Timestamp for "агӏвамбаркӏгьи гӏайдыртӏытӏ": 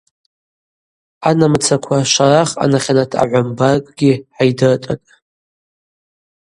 3.21-5.09